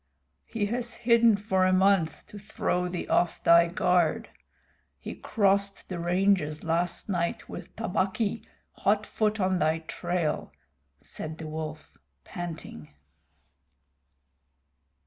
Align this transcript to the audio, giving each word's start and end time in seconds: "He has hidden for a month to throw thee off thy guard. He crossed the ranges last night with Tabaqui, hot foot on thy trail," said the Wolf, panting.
"He 0.47 0.65
has 0.65 0.95
hidden 1.05 1.37
for 1.37 1.63
a 1.63 1.71
month 1.71 2.25
to 2.25 2.39
throw 2.39 2.87
thee 2.87 3.07
off 3.07 3.43
thy 3.43 3.67
guard. 3.67 4.29
He 4.97 5.13
crossed 5.13 5.89
the 5.89 5.99
ranges 5.99 6.63
last 6.63 7.07
night 7.07 7.47
with 7.47 7.75
Tabaqui, 7.75 8.41
hot 8.77 9.05
foot 9.05 9.39
on 9.39 9.59
thy 9.59 9.77
trail," 9.77 10.53
said 11.01 11.37
the 11.37 11.45
Wolf, 11.45 11.99
panting. 12.23 12.95